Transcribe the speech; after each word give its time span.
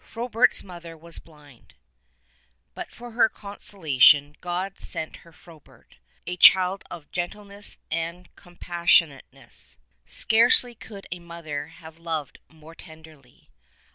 P 0.00 0.06
ROBERT'S 0.18 0.64
mother 0.64 0.96
was 0.96 1.18
blind. 1.18 1.74
But 2.74 2.90
for 2.90 3.10
her 3.10 3.28
consolation 3.28 4.30
A 4.30 4.32
God 4.40 4.80
sent 4.80 5.16
her 5.16 5.32
Frobert, 5.32 5.96
a 6.26 6.38
child 6.38 6.82
of 6.90 7.12
gentleness 7.12 7.76
and 7.90 8.28
of 8.28 8.34
com 8.34 8.56
passionateness. 8.56 9.76
Scarcely 10.06 10.74
could 10.74 11.06
a 11.12 11.18
mother 11.18 11.66
have 11.66 11.96
been 11.96 12.04
loved 12.04 12.38
more 12.48 12.74
tenderly. 12.74 13.50